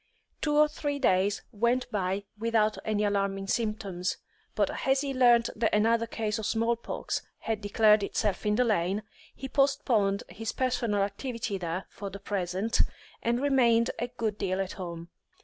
[0.41, 4.17] Two or three days went by without any alarming symptoms,
[4.55, 8.63] but as he learnt that another case of small pox had declared itself in the
[8.63, 9.03] Lane,
[9.35, 12.81] he postponed his personal activity there for the present,
[13.21, 15.09] and remained a good deal at home.